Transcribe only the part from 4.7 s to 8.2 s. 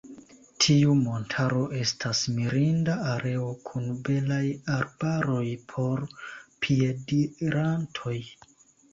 arbaroj por piedirantoj.